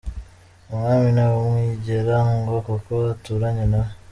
[0.73, 3.91] Umwami ntawe umwigera ngo kuko aturanye nawe.